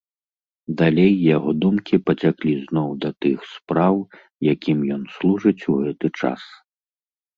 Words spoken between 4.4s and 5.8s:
якім ён служыць